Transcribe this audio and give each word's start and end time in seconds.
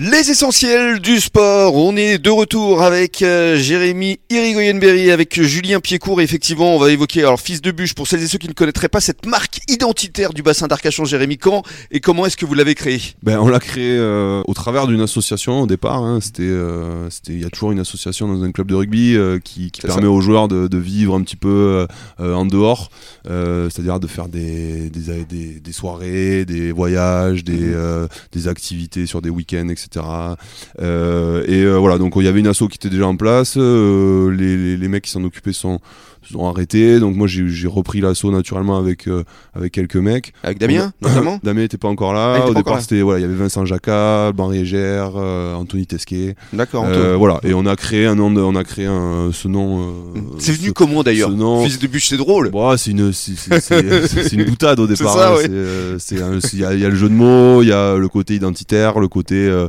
Les 0.00 0.30
essentiels 0.30 1.00
du 1.00 1.18
sport. 1.18 1.74
On 1.74 1.96
est 1.96 2.18
de 2.18 2.30
retour 2.30 2.82
avec 2.84 3.20
euh, 3.20 3.56
Jérémy 3.56 4.20
Irigoyenberry, 4.30 5.10
avec 5.10 5.42
Julien 5.42 5.80
Piécourt. 5.80 6.20
Et 6.20 6.24
effectivement, 6.24 6.76
on 6.76 6.78
va 6.78 6.92
évoquer 6.92 7.22
alors 7.22 7.40
fils 7.40 7.60
de 7.60 7.72
bûche 7.72 7.94
pour 7.94 8.06
celles 8.06 8.22
et 8.22 8.28
ceux 8.28 8.38
qui 8.38 8.46
ne 8.46 8.52
connaîtraient 8.52 8.88
pas 8.88 9.00
cette 9.00 9.26
marque 9.26 9.58
identitaire 9.68 10.32
du 10.32 10.44
bassin 10.44 10.68
d'Arcachon. 10.68 11.04
Jérémy, 11.04 11.36
quand 11.36 11.64
et 11.90 11.98
comment 11.98 12.26
est-ce 12.26 12.36
que 12.36 12.46
vous 12.46 12.54
l'avez 12.54 12.76
créé 12.76 13.00
Ben, 13.24 13.40
on 13.40 13.48
l'a 13.48 13.58
créé 13.58 13.96
euh, 13.98 14.40
au 14.46 14.54
travers 14.54 14.86
d'une 14.86 15.00
association 15.00 15.62
au 15.62 15.66
départ. 15.66 16.04
hein. 16.04 16.20
C'était, 16.22 16.42
euh, 16.44 17.10
c'était, 17.10 17.32
il 17.32 17.42
y 17.42 17.44
a 17.44 17.50
toujours 17.50 17.72
une 17.72 17.80
association 17.80 18.28
dans 18.32 18.40
un 18.44 18.52
club 18.52 18.68
de 18.68 18.76
rugby 18.76 19.16
euh, 19.16 19.40
qui, 19.42 19.72
permet 19.82 20.02
ça. 20.02 20.10
aux 20.10 20.20
joueurs 20.20 20.46
de, 20.46 20.68
de 20.68 20.78
vivre 20.78 21.16
un 21.16 21.22
petit 21.22 21.34
peu 21.34 21.88
en 22.20 22.46
dehors, 22.46 22.90
euh, 23.28 23.68
c'est-à-dire 23.68 23.98
de 23.98 24.06
faire 24.06 24.28
des, 24.28 24.90
des, 24.90 25.24
des, 25.24 25.58
des 25.58 25.72
soirées, 25.72 26.44
des 26.44 26.70
voyages, 26.70 27.42
des, 27.42 27.52
Mhm. 27.58 27.72
euh, 27.74 28.06
des 28.30 28.46
activités 28.46 29.04
sur 29.06 29.20
des 29.22 29.30
week-ends, 29.30 29.68
etc. 29.68 29.87
Euh, 29.96 31.42
et 31.46 31.62
euh, 31.62 31.76
voilà, 31.78 31.98
donc 31.98 32.12
il 32.16 32.24
y 32.24 32.28
avait 32.28 32.40
une 32.40 32.46
asso 32.46 32.64
qui 32.70 32.76
était 32.76 32.90
déjà 32.90 33.06
en 33.06 33.16
place. 33.16 33.54
euh, 33.56 34.30
les, 34.30 34.56
les, 34.56 34.76
les 34.76 34.88
mecs 34.88 35.04
qui 35.04 35.10
s'en 35.10 35.24
occupaient 35.24 35.52
sont, 35.52 35.78
sont 36.30 36.46
arrêtés. 36.46 37.00
Donc 37.00 37.16
moi 37.16 37.26
j'ai, 37.26 37.66
repris 37.66 38.00
l'asso 38.00 38.24
naturellement 38.30 38.76
avec, 38.78 39.08
avec 39.54 39.72
quelques 39.72 39.96
mecs. 39.96 40.32
Avec 40.42 40.58
Damien, 40.58 40.92
notamment 41.02 41.38
Damien 41.42 41.62
n'était 41.62 41.78
pas 41.78 41.88
encore 41.88 42.12
là. 42.12 42.36
Ah, 42.42 42.48
Au 42.48 42.54
départ, 42.54 42.80
c'était 42.80 43.00
voilà, 43.02 43.18
il 43.18 43.22
y 43.22 43.24
avait 43.24 43.34
Vincent 43.34 43.64
Jacquat, 43.64 44.32
Henri 44.38 44.58
Egère, 44.60 45.12
euh, 45.16 45.54
Anthony 45.54 45.86
Tesquet. 45.86 46.34
D'accord. 46.52 46.86
Voilà, 47.18 47.40
et 47.44 47.54
on 47.54 47.66
a 47.66 47.76
créé 47.76 48.06
un 48.06 48.14
nom, 48.14 48.30
de- 48.30 48.40
on 48.40 48.54
a 48.56 48.64
créé 48.64 48.86
un, 48.86 49.30
ce 49.32 49.48
nom. 49.48 49.94
c'est 50.38 50.52
venu 50.52 50.68
ce- 50.68 50.72
comment 50.72 51.02
d'ailleurs 51.02 51.30
nom- 51.30 51.64
Fils 51.64 51.78
de 51.78 51.86
bûche, 51.86 52.08
c'est 52.08 52.16
drôle. 52.16 52.50
Bon, 52.50 52.76
c'est 52.76 52.90
une, 52.90 53.12
une 54.32 54.44
boutade 54.44 54.80
au 54.80 54.86
départ. 54.86 55.36
ouais. 55.36 55.46
Euh, 55.50 55.98
Il 56.10 56.58
y, 56.58 56.64
a- 56.64 56.74
il 56.74 56.80
y 56.80 56.84
a 56.84 56.88
le 56.88 56.94
jeu 56.96 57.08
de 57.08 57.14
mots, 57.14 57.62
il 57.62 57.68
y 57.68 57.72
a 57.72 57.96
le 57.96 58.08
côté 58.08 58.34
identitaire, 58.34 58.98
le 58.98 59.08
côté, 59.08 59.34
euh, 59.36 59.68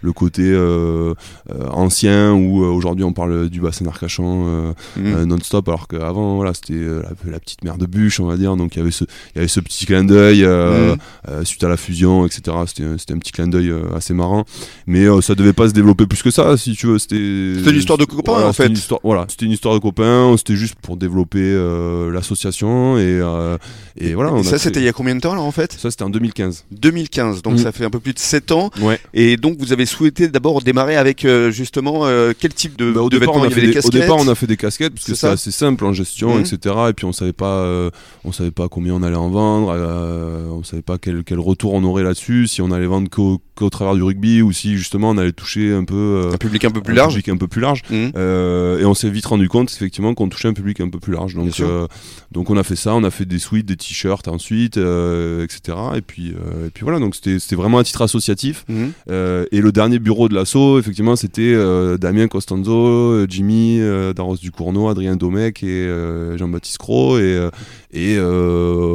le 0.00 0.12
côté 0.12 0.42
euh, 0.44 1.14
euh, 1.50 1.66
ancien 1.70 2.32
où 2.32 2.62
euh, 2.64 2.68
aujourd'hui 2.68 3.04
on 3.04 3.12
parle 3.12 3.48
du 3.48 3.60
bassin 3.60 3.84
d'Arcachon 3.84 4.74
Mhm. 4.96 5.24
non-stop, 5.24 5.68
alors 5.68 5.88
qu'avant 5.88 6.36
voilà 6.36 6.52
c'était 6.54 6.74
la, 6.74 7.30
la 7.32 7.38
petite 7.40 7.62
mère 7.64 7.78
de 7.78 7.86
bûche, 7.86 8.20
on 8.20 8.26
va 8.26 8.36
dire. 8.36 8.56
Donc 8.56 8.74
il 8.76 8.78
y 8.78 8.82
avait 8.82 8.90
ce, 8.90 9.04
il 9.04 9.36
y 9.36 9.38
avait 9.38 9.48
ce 9.48 9.60
petit 9.60 9.86
clin 9.86 10.04
d'œil 10.04 10.44
Mhm. 10.46 11.44
suite 11.44 11.64
à 11.64 11.68
la 11.68 11.76
fusion, 11.76 12.26
etc. 12.26 12.56
C'était, 12.66 13.12
un- 13.12 13.18
petit 13.18 13.32
clin 13.32 13.48
d'œil 13.48 13.72
assez 13.94 14.14
marrant, 14.14 14.44
mais 14.86 15.06
ça 15.20 15.34
devait 15.34 15.52
pas 15.52 15.68
se 15.68 15.74
développer 15.74 16.06
plus 16.06 16.22
que 16.22 16.30
ça, 16.30 16.56
si 16.56 16.72
tu 16.74 16.86
veux. 16.86 16.98
C'était, 16.98 17.16
une 17.16 17.76
histoire 17.76 17.98
de 17.98 18.04
copains, 18.04 18.32
Voilà, 18.32 18.48
en 18.48 18.52
fait. 18.52 18.68
Histoire, 18.68 19.00
voilà, 19.02 19.26
c'était 19.28 19.46
une 19.46 19.52
histoire 19.52 19.74
de 19.74 19.80
copains. 19.80 20.34
C'était 20.38 20.56
juste 20.56 20.76
pour 20.80 20.96
développer 20.96 21.40
euh, 21.42 22.10
l'association 22.12 22.96
et 22.98 23.02
euh, 23.20 23.56
et 23.96 24.14
voilà. 24.14 24.32
on 24.32 24.38
Et 24.42 24.46
a 24.46 24.50
ça, 24.50 24.58
c'était 24.58 24.80
il 24.80 24.84
y 24.84 24.88
a 24.88 24.92
combien 24.92 25.14
de 25.16 25.20
temps 25.20 25.34
là 25.34 25.40
en 25.40 25.50
fait? 25.50 25.72
Ça 25.72 25.90
c'était 25.90 26.04
en 26.04 26.10
2015. 26.10 26.64
2015, 26.70 27.42
donc 27.42 27.54
Mhm. 27.54 27.58
ça 27.58 27.72
fait 27.72 27.84
un 27.84 27.90
peu 27.90 28.00
plus 28.00 28.12
de 28.14 28.18
7 28.18 28.52
ans. 28.52 28.70
Ouais. 28.80 29.00
Et 29.14 29.36
donc 29.36 29.56
vous 29.58 29.72
avez 29.72 29.86
souhaité 29.88 30.28
d'abord 30.28 30.62
démarrer 30.62 30.96
avec 30.96 31.24
euh, 31.24 31.50
justement 31.50 32.06
euh, 32.06 32.32
quel 32.38 32.54
type 32.54 32.76
de, 32.78 32.92
Bah, 32.92 33.00
au, 33.02 33.08
de 33.10 33.18
départ, 33.18 33.34
vêtements 33.34 33.44
on 33.44 33.44
a 33.44 33.48
Il 33.48 33.50
y 33.50 33.54
fait 33.54 33.60
avait 33.60 33.66
des 33.68 33.72
des, 33.72 33.78
au 33.78 33.82
casquettes? 33.82 34.00
départ, 34.02 34.16
on 34.18 34.28
a 34.28 34.34
fait 34.34 34.46
des 34.46 34.56
casquettes 34.56 34.94
parce 34.94 35.06
que 35.06 35.14
C'est 35.14 35.26
assez 35.28 35.50
simple 35.50 35.84
en 35.84 35.92
gestion, 35.92 36.34
Mhm. 36.36 36.40
etc. 36.42 36.74
Et 36.90 36.92
puis 36.92 37.04
on 37.06 37.12
savait 37.12 37.32
pas, 37.32 37.56
euh, 37.64 37.90
on 38.24 38.32
savait 38.32 38.50
pas 38.50 38.68
combien 38.68 38.94
on 38.94 39.02
allait 39.02 39.16
en 39.16 39.30
vendre, 39.30 39.72
on 40.52 40.62
savait 40.62 40.82
pas 40.82 40.98
quel, 40.98 41.24
quel 41.24 41.40
retour 41.40 41.74
on 41.74 41.82
aurait 41.84 42.02
là-dessus, 42.04 42.46
si 42.46 42.62
on 42.62 42.70
allait 42.70 42.86
vendre 42.86 43.08
qu'au 43.10 43.40
qu'au 43.58 43.70
travers 43.70 43.94
du 43.94 44.02
rugby 44.02 44.40
ou 44.40 44.52
si 44.52 44.76
justement 44.76 45.10
on 45.10 45.18
allait 45.18 45.32
toucher 45.32 45.72
un 45.74 45.84
peu 45.84 46.22
euh, 46.24 46.32
un 46.32 46.36
public 46.36 46.64
un 46.64 46.70
peu 46.70 46.80
plus 46.80 46.92
un 46.92 46.96
large. 46.96 47.14
public 47.14 47.28
un 47.28 47.36
peu 47.36 47.48
plus 47.48 47.60
large. 47.60 47.82
Mhm. 47.90 48.12
Euh, 48.16 48.78
et 48.78 48.84
on 48.84 48.94
s'est 48.94 49.10
vite 49.10 49.26
rendu 49.26 49.48
compte 49.48 49.72
effectivement 49.72 50.14
qu'on 50.14 50.28
touchait 50.28 50.48
un 50.48 50.52
public 50.52 50.80
un 50.80 50.88
peu 50.88 51.00
plus 51.00 51.12
large. 51.12 51.34
Donc, 51.34 51.58
euh, 51.58 51.88
donc 52.30 52.50
on 52.50 52.56
a 52.56 52.62
fait 52.62 52.76
ça, 52.76 52.94
on 52.94 53.02
a 53.02 53.10
fait 53.10 53.24
des 53.24 53.40
suites, 53.40 53.66
des 53.66 53.76
t-shirts 53.76 54.28
ensuite, 54.28 54.76
etc. 54.76 55.76
Et 55.96 56.00
puis, 56.00 56.28
et 56.28 56.70
puis 56.72 56.84
voilà, 56.84 57.00
donc 57.00 57.16
c'était 57.16 57.38
c'était 57.40 57.56
vraiment 57.56 57.80
un 57.80 57.82
titre 57.82 58.02
associatif. 58.02 58.64
Mhm. 58.68 58.92
Et 59.50 59.60
le 59.60 59.72
dernier 59.72 59.98
bureau 59.98 60.28
de 60.28 60.34
l'assaut, 60.34 60.78
effectivement, 60.78 61.16
c'était 61.16 61.54
Damien 61.98 62.28
Costanzo, 62.28 63.26
Jimmy 63.26 63.80
Darros 64.14 64.36
Ducournau, 64.36 64.88
Adrien 64.88 65.16
Domecq 65.16 65.62
et 65.64 65.88
Jean-Baptiste 66.36 66.78
Cros. 66.78 67.18
Et, 67.90 68.16
euh, 68.18 68.87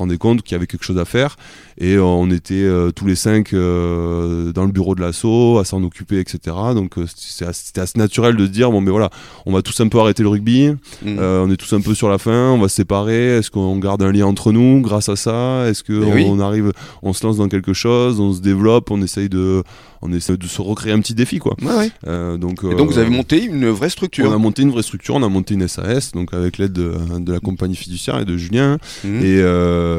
rendait 0.00 0.18
compte 0.18 0.42
qu'il 0.42 0.52
y 0.52 0.56
avait 0.56 0.66
quelque 0.66 0.84
chose 0.84 0.98
à 0.98 1.04
faire. 1.04 1.36
Et 1.78 1.94
euh, 1.94 2.02
on 2.02 2.30
était 2.30 2.54
euh, 2.54 2.90
tous 2.90 3.06
les 3.06 3.14
cinq 3.14 3.54
euh, 3.54 4.52
dans 4.52 4.64
le 4.64 4.72
bureau 4.72 4.94
de 4.94 5.00
l'assaut, 5.00 5.58
à 5.58 5.64
s'en 5.64 5.82
occuper, 5.82 6.18
etc. 6.20 6.56
Donc 6.74 6.94
c'était 7.16 7.80
assez 7.80 7.98
naturel 7.98 8.36
de 8.36 8.44
se 8.46 8.50
dire 8.50 8.70
bon, 8.70 8.80
mais 8.80 8.90
voilà, 8.90 9.10
on 9.46 9.52
va 9.52 9.62
tous 9.62 9.80
un 9.80 9.88
peu 9.88 9.98
arrêter 9.98 10.22
le 10.22 10.28
rugby. 10.28 10.72
Euh, 11.06 11.44
on 11.44 11.50
est 11.50 11.56
tous 11.56 11.72
un 11.74 11.80
peu 11.80 11.94
sur 11.94 12.08
la 12.08 12.18
fin, 12.18 12.50
on 12.50 12.58
va 12.58 12.68
se 12.68 12.76
séparer. 12.76 13.38
Est-ce 13.38 13.50
qu'on 13.50 13.76
garde 13.78 14.02
un 14.02 14.12
lien 14.12 14.26
entre 14.26 14.52
nous 14.52 14.80
grâce 14.80 15.08
à 15.08 15.16
ça? 15.16 15.66
Est-ce 15.68 15.82
que 15.82 15.92
Eh 15.92 16.04
on, 16.04 16.14
oui. 16.14 16.24
on 16.28 16.40
arrive, 16.40 16.72
on 17.02 17.12
se 17.12 17.24
lance 17.26 17.36
dans 17.38 17.48
quelque 17.48 17.72
chose, 17.72 18.20
on 18.20 18.32
se 18.32 18.40
développe, 18.40 18.90
on 18.90 19.00
essaye 19.02 19.28
de, 19.28 19.62
on 20.02 20.12
essaye 20.12 20.36
de 20.38 20.46
se 20.46 20.60
recréer 20.62 20.92
un 20.92 21.00
petit 21.00 21.14
défi, 21.14 21.38
quoi. 21.38 21.54
Ouais, 21.62 21.74
ouais. 21.76 21.90
Euh, 22.06 22.36
donc, 22.36 22.60
Et 22.64 22.74
donc 22.74 22.90
vous 22.90 22.98
avez 22.98 23.10
monté 23.10 23.42
une 23.44 23.68
vraie 23.68 23.90
structure. 23.90 24.28
on 24.30 24.32
a 24.34 24.38
monté 24.38 24.62
une 24.62 24.70
vraie 24.70 24.82
structure, 24.82 25.14
on 25.14 25.22
a 25.22 25.28
monté 25.28 25.54
une 25.54 25.66
SAS, 25.68 26.12
donc 26.12 26.32
avec 26.34 26.58
l'aide 26.58 26.72
de, 26.72 26.92
de 27.18 27.32
la 27.32 27.40
compagnie 27.40 27.76
fiduciaire 27.76 28.18
et 28.20 28.24
de 28.24 28.36
Julien. 28.36 28.78
Mhm. 29.04 29.16
Et, 29.20 29.40
euh, 29.40 29.89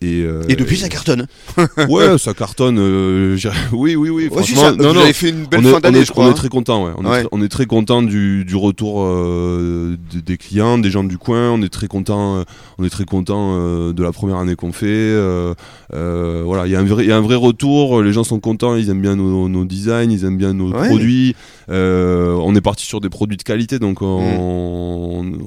et, 0.00 0.22
euh, 0.22 0.42
Et 0.48 0.56
depuis 0.56 0.76
ça 0.76 0.88
cartonne. 0.88 1.26
ouais, 1.88 2.18
ça 2.18 2.34
cartonne. 2.34 2.78
euh, 2.78 3.36
oui, 3.72 3.96
oui, 3.96 4.08
oui. 4.10 4.24
Ouais, 4.24 4.30
franchement, 4.30 4.60
ça- 4.62 4.72
non, 4.72 4.88
vous 4.88 4.94
non, 4.94 5.00
avez 5.00 5.12
fait 5.12 5.30
une 5.30 5.44
belle 5.46 5.60
on 5.64 5.68
est, 5.68 5.72
fin 5.72 5.80
d'année, 5.80 6.04
je 6.04 6.10
crois. 6.12 6.24
on 6.24 6.28
est 6.28 6.30
hein. 6.30 6.34
très 6.34 6.48
content, 6.48 6.84
ouais. 6.86 6.92
On, 6.98 7.04
Ouais. 7.04 7.18
est, 7.18 7.20
très- 7.22 7.28
on 7.32 7.42
est 7.42 7.48
très 7.48 7.66
content 7.66 8.02
du, 8.02 8.44
du 8.44 8.56
retour 8.56 9.02
euh, 9.02 9.96
de- 10.14 10.20
des 10.20 10.36
clients, 10.36 10.78
des 10.78 10.90
gens 10.90 11.04
du 11.04 11.18
coin. 11.18 11.50
On 11.50 11.62
est 11.62 11.68
très 11.68 11.86
content, 11.88 12.38
euh, 12.38 12.44
on 12.78 12.84
est 12.84 12.90
très 12.90 13.04
content 13.04 13.52
euh, 13.56 13.92
de 13.92 14.02
la 14.02 14.12
première 14.12 14.36
année 14.36 14.56
qu'on 14.56 14.72
fait. 14.72 14.86
euh, 14.88 15.54
euh, 15.94 16.42
voilà, 16.44 16.66
il 16.66 16.72
y 16.72 16.76
a 16.76 16.80
un 16.80 16.84
vrai, 16.84 17.04
il 17.04 17.08
y 17.08 17.12
a 17.12 17.16
un 17.16 17.20
vrai 17.20 17.36
retour. 17.36 18.02
Les 18.02 18.12
gens 18.12 18.24
sont 18.24 18.40
contents, 18.40 18.76
ils 18.76 18.90
aiment 18.90 19.02
bien 19.02 19.16
nos, 19.16 19.48
nos 19.48 19.64
designs, 19.64 20.10
ils 20.10 20.24
aiment 20.24 20.36
bien 20.38 20.52
nos 20.52 20.72
Ouais. 20.72 20.88
produits. 20.88 21.34
Euh, 21.68 22.32
on 22.42 22.54
est 22.54 22.60
parti 22.60 22.84
sur 22.86 23.00
des 23.00 23.08
produits 23.08 23.36
de 23.36 23.42
qualité, 23.42 23.78
donc 23.78 24.02
on, 24.02 25.22
Mm. 25.22 25.38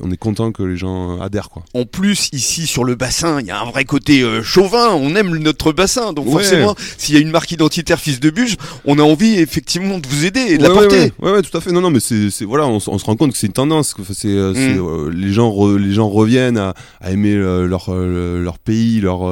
on 0.00 0.10
est 0.10 0.16
content 0.16 0.52
que 0.52 0.62
les 0.62 0.76
gens 0.76 1.20
adhèrent, 1.20 1.48
quoi. 1.50 1.62
En 1.74 1.84
plus, 1.84 2.28
ici 2.32 2.66
sur 2.66 2.84
le 2.84 2.94
bassin, 2.94 3.23
il 3.40 3.46
y 3.46 3.50
a 3.50 3.60
un 3.60 3.64
vrai 3.70 3.84
côté 3.84 4.22
euh, 4.22 4.42
chauvin. 4.42 4.94
On 4.94 5.14
aime 5.16 5.36
notre 5.38 5.72
bassin, 5.72 6.12
donc 6.12 6.26
Ouais. 6.26 6.32
forcément, 6.32 6.74
s'il 6.98 7.14
y 7.14 7.18
a 7.18 7.20
une 7.20 7.30
marque 7.30 7.50
identitaire 7.52 7.98
fils 7.98 8.20
de 8.20 8.30
bûche, 8.30 8.56
on 8.84 8.98
a 8.98 9.02
envie 9.02 9.34
effectivement 9.38 9.98
de 9.98 10.06
vous 10.08 10.24
aider 10.24 10.40
et 10.40 10.58
de 10.58 10.62
ouais, 10.62 10.68
la 10.68 10.74
porter. 10.74 11.12
Ouais, 11.20 11.32
ouais, 11.32 11.42
tout 11.42 11.56
à 11.56 11.60
fait. 11.60 11.72
Non, 11.72 11.80
non, 11.80 11.90
mais 11.90 12.00
c'est, 12.00 12.28
voilà, 12.44 12.66
on, 12.66 12.80
se 12.80 12.88
rend 12.90 13.16
compte 13.16 13.32
que 13.32 13.38
c'est 13.38 13.46
une 13.46 13.52
tendance. 13.52 13.94
que 13.94 14.02
C'est, 14.12 14.28
euh, 14.28 14.52
Mm. 14.54 14.78
euh, 14.78 15.10
les 15.14 15.32
gens, 15.32 15.50
re- 15.50 15.76
les 15.76 15.92
gens 15.92 16.08
reviennent 16.08 16.58
à, 16.58 16.74
à 17.00 17.10
aimer 17.10 17.34
leur, 17.34 17.92
leur 17.94 18.58
pays, 18.58 19.00
leur, 19.00 19.22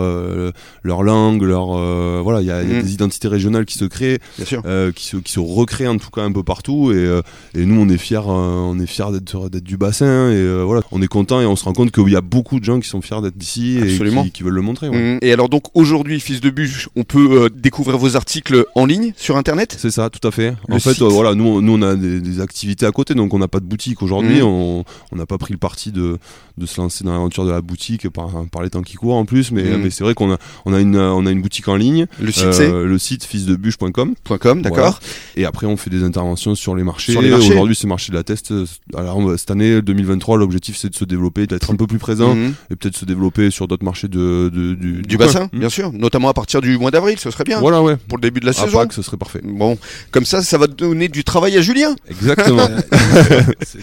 leur 0.82 1.02
langue, 1.02 1.42
leur, 1.42 1.76
euh, 1.76 2.20
voilà, 2.22 2.40
il 2.40 2.46
y 2.46 2.50
a, 2.50 2.62
il 2.62 2.70
y 2.70 2.74
a 2.74 2.78
Mm. 2.78 2.82
des 2.82 2.92
identités 2.94 3.28
régionales 3.28 3.64
qui 3.64 3.78
se 3.78 3.84
créent, 3.84 4.18
qui 4.38 5.04
se, 5.04 5.16
qui 5.18 5.32
se 5.32 5.40
recréent 5.40 5.94
en 5.94 5.98
tout 5.98 6.10
cas 6.10 6.22
un 6.22 6.32
peu 6.32 6.42
partout. 6.42 6.92
Et, 6.92 7.20
et 7.54 7.66
nous, 7.66 7.80
on 7.80 7.88
est 7.88 7.98
fiers, 7.98 8.20
on 8.26 8.78
est 8.78 8.86
fiers 8.86 9.10
d'être, 9.12 9.48
d'être 9.48 9.64
du 9.64 9.76
bassin. 9.76 10.30
Et 10.30 10.62
voilà, 10.64 10.82
on 10.92 11.00
est 11.02 11.06
content 11.08 11.40
et 11.40 11.46
on 11.46 11.56
se 11.56 11.64
rend 11.64 11.72
compte 11.72 11.90
qu'il 11.92 12.08
y 12.10 12.16
a 12.16 12.20
beaucoup 12.20 12.58
de 12.60 12.64
gens 12.64 12.80
qui 12.80 12.88
sont 12.88 13.00
fiers 13.02 13.20
d'être 13.22 13.36
d'ici 13.36 13.78
Absolument. 13.82 14.22
et 14.22 14.26
qui, 14.26 14.30
qui 14.32 14.42
veulent 14.42 14.54
le 14.54 14.62
montrer. 14.62 14.88
ouais. 14.88 15.12
Mhm. 15.14 15.18
Et 15.22 15.32
alors 15.32 15.48
donc 15.48 15.64
aujourd'hui, 15.74 16.20
fils 16.20 16.40
de 16.40 16.50
bûche, 16.50 16.88
on 16.96 17.04
peut 17.04 17.42
euh, 17.44 17.48
découvrir 17.54 17.98
vos 17.98 18.16
articles 18.16 18.64
en 18.74 18.86
ligne 18.86 19.12
sur 19.16 19.36
internet? 19.36 19.76
C'est 19.78 19.90
ça, 19.90 20.10
tout 20.10 20.26
à 20.26 20.30
fait. 20.30 20.54
Le 20.68 20.74
en 20.74 20.78
fait, 20.78 21.00
euh, 21.02 21.08
voilà, 21.08 21.34
nous, 21.34 21.60
nous 21.60 21.72
on 21.74 21.82
a 21.82 21.94
des, 21.96 22.20
des 22.20 22.40
activités 22.40 22.86
à 22.86 22.90
côté, 22.92 23.14
donc 23.14 23.34
on 23.34 23.38
n'a 23.38 23.48
pas 23.48 23.60
de 23.60 23.64
boutique 23.66 24.02
aujourd'hui. 24.02 24.38
Mhm. 24.40 24.44
On 24.44 24.84
n'a 25.16 25.26
pas 25.26 25.38
pris 25.38 25.52
le 25.52 25.58
parti 25.58 25.92
de, 25.92 26.18
de 26.58 26.66
se 26.66 26.80
lancer 26.80 27.04
dans 27.04 27.12
l'aventure 27.12 27.44
de 27.44 27.50
la 27.50 27.60
boutique 27.60 28.08
par, 28.08 28.30
par 28.50 28.62
les 28.62 28.70
temps 28.70 28.82
qui 28.82 28.96
courent 28.96 29.16
en 29.16 29.24
plus, 29.24 29.50
mais, 29.52 29.64
mais 29.78 29.90
c'est 29.90 30.04
vrai 30.04 30.14
qu'on 30.14 30.32
a, 30.32 30.38
on 30.64 30.72
a, 30.72 30.80
une, 30.80 30.96
on 30.96 31.26
a 31.26 31.30
une 31.30 31.42
boutique 31.42 31.68
en 31.68 31.76
ligne. 31.76 32.06
Le 32.20 32.30
site 32.32 32.44
euh, 32.44 32.52
c'est 32.52 32.70
le 32.70 32.98
site 32.98 33.24
fils-de-bûche.com 33.24 34.14
.com, 34.40 34.62
d'accord. 34.62 35.00
et 35.36 35.44
après 35.44 35.66
on 35.66 35.76
fait 35.76 35.90
des 35.90 36.02
interventions 36.04 36.54
sur 36.54 36.74
les 36.74 36.82
marchés. 36.84 37.14
Marchés. 37.14 37.50
Aujourd'hui 37.52 37.74
c'est 37.74 37.86
marché 37.86 38.12
de 38.12 38.16
la 38.16 38.22
test. 38.22 38.52
Alors 38.96 39.20
cette 39.38 39.50
année 39.50 39.80
2023 39.82 40.38
l'objectif 40.38 40.76
c'est 40.76 40.90
de 40.90 40.94
se 40.94 41.04
développer, 41.04 41.46
d'être 41.46 41.70
un 41.70 41.76
peu 41.76 41.86
plus 41.86 41.98
présent 41.98 42.36
et 42.70 42.76
peut-être 42.76 42.96
se 42.96 43.04
développer 43.04 43.50
sur 43.50 43.68
d'autres 43.72 43.84
marchés 43.84 44.08
de, 44.08 44.50
de- 44.52 44.74
du, 44.74 45.02
Du 45.02 45.16
bassin, 45.16 45.48
bien 45.52 45.68
sûr, 45.68 45.92
notamment 45.92 46.28
à 46.28 46.34
partir 46.34 46.60
du 46.60 46.78
mois 46.78 46.90
d'avril, 46.90 47.18
ce 47.18 47.30
serait 47.30 47.44
bien 47.44 47.58
Voilà 47.60 47.82
ouais. 47.82 47.96
pour 48.08 48.18
le 48.18 48.22
début 48.22 48.40
de 48.40 48.46
la 48.46 48.50
À 48.50 48.54
saison. 48.54 48.78
Pâques, 48.78 48.92
ce 48.92 49.02
serait 49.02 49.16
parfait. 49.16 49.40
Bon, 49.42 49.78
comme 50.10 50.24
ça, 50.24 50.42
ça 50.42 50.58
va 50.58 50.66
donner 50.66 51.08
du 51.08 51.24
travail 51.24 51.56
à 51.56 51.60
Julien. 51.62 51.94
Exactement. 52.08 52.66
ça. 53.62 53.78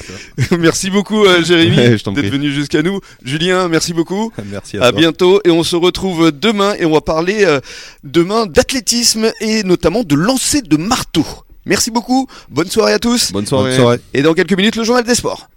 merci 0.60 0.90
beaucoup, 0.90 1.26
euh, 1.26 1.44
Jérémy, 1.44 1.78
Ouais, 1.78 1.98
je 1.98 2.04
t'en 2.04 2.12
d'être 2.12 2.30
venu 2.32 2.52
jusqu'à 2.52 2.82
nous. 2.82 3.00
Julien, 3.24 3.68
merci 3.68 3.94
beaucoup. 3.94 4.32
Merci 4.52 4.78
À 4.78 4.92
bientôt 4.92 5.42
et 5.46 5.52
on 5.52 5.64
se 5.64 5.76
retrouve 5.76 6.32
demain 6.32 6.74
et 6.80 6.86
on 6.86 6.92
va 6.94 7.02
parler 7.02 7.44
euh, 7.46 7.60
demain 8.04 8.46
d'athlétisme 8.46 9.32
et 9.42 9.64
notamment 9.64 10.04
de 10.04 10.16
lancer 10.16 10.62
de 10.62 10.78
marteau. 10.78 11.26
Merci 11.66 11.92
beaucoup, 11.92 12.28
bonne 12.50 12.70
soirée 12.70 12.94
à 12.94 13.00
tous 13.00 13.32
Bonne 13.32 13.46
soirée. 13.46 13.72
Bonne 13.72 13.80
soirée. 13.80 14.00
et 14.14 14.22
dans 14.22 14.34
quelques 14.34 14.54
minutes 14.58 14.76
le 14.76 14.84
journal 14.84 15.04
des 15.04 15.16
sports. 15.16 15.50